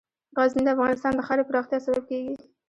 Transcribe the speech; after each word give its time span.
غزني 0.37 0.63
د 0.65 0.69
افغانستان 0.75 1.11
د 1.15 1.21
ښاري 1.27 1.43
پراختیا 1.49 1.77
سبب 1.85 2.03
کېږي. 2.09 2.35